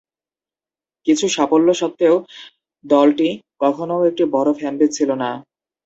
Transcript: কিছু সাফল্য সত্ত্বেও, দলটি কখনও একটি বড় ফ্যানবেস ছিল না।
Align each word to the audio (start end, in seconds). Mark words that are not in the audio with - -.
কিছু 1.07 1.25
সাফল্য 1.35 1.69
সত্ত্বেও, 1.81 2.15
দলটি 2.85 3.29
কখনও 3.61 3.97
একটি 4.09 4.23
বড় 4.35 4.49
ফ্যানবেস 4.59 4.89
ছিল 4.97 5.09
না। 5.23 5.29